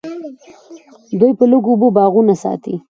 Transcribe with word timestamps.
دوی 1.19 1.31
په 1.39 1.45
لږو 1.51 1.69
اوبو 1.73 1.87
باغونه 1.97 2.33
ساتي. 2.43 2.75